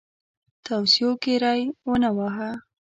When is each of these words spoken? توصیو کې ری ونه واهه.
توصیو 0.65 1.11
کې 1.23 1.33
ری 1.43 1.61
ونه 1.89 2.09
واهه. 2.17 2.51